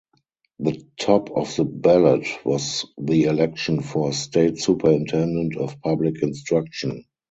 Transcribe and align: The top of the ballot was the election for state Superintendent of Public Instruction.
The 0.57 0.81
top 0.99 1.29
of 1.29 1.55
the 1.55 1.63
ballot 1.63 2.25
was 2.43 2.87
the 2.97 3.25
election 3.25 3.83
for 3.83 4.11
state 4.13 4.57
Superintendent 4.59 5.55
of 5.57 5.79
Public 5.79 6.23
Instruction. 6.23 7.05